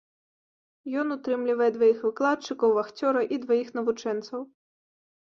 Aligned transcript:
Ён 1.01 1.07
утрымлівае 1.15 1.67
дваіх 1.75 1.99
выкладчыкаў, 2.07 2.73
вахцёра 2.77 3.21
і 3.37 3.39
дваіх 3.43 3.67
навучэнцаў. 3.81 4.41